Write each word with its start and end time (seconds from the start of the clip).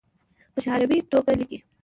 په 0.53 0.59
شعوري 0.63 0.97
توګه 1.11 1.31
لیکي 1.39 1.59